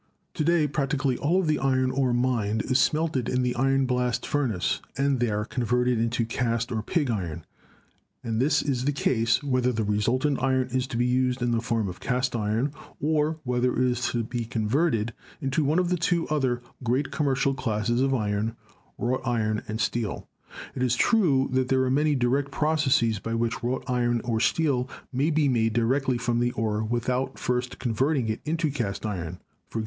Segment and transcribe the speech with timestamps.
[0.33, 4.25] To day practically all of the iron ore mined is smelted in the iron blast
[4.25, 7.45] furnace and there converted into cast or pig iron;
[8.23, 11.61] and this is the case whether the resultant iron is to be used in the
[11.61, 15.97] form of cast iron or whether it is to be converted into one of the
[15.97, 18.55] two other great commercial classes of iron,
[18.97, 20.27] wrought iron and steel.
[20.73, 24.89] It is true that there are many direct processes by which wrought iron or steel
[25.13, 29.39] may be made directly from the ore without first con verting it into cast iron—
[29.75, 29.79] i.e.